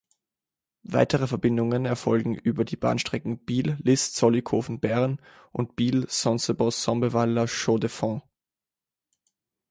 Weitere 0.87 1.27
Verbindungen 1.27 1.85
erfolgen 1.85 2.33
über 2.33 2.65
die 2.65 2.75
Bahnstrecken 2.75 3.37
Biel–Lyss–Zollikofen–Bern 3.45 5.21
und 5.51 5.75
Biel–Sonceboz-Sombeval–La 5.75 7.45
Chaux-de-Fonds. 7.45 8.25